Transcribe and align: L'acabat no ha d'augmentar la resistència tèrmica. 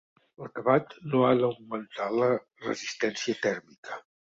L'acabat 0.43 0.95
no 1.11 1.21
ha 1.27 1.29
d'augmentar 1.43 2.11
la 2.19 2.33
resistència 2.67 3.41
tèrmica. 3.49 4.07